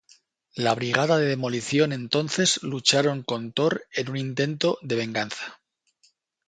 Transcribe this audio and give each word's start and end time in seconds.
La 0.55 0.73
Brigada 0.73 1.19
de 1.19 1.27
Demolición 1.27 1.93
entonces 1.93 2.63
lucharon 2.63 3.21
con 3.21 3.51
Thor 3.51 3.83
en 3.93 4.09
un 4.09 4.17
intento 4.17 4.79
de 4.81 4.95
venganza. 4.95 5.61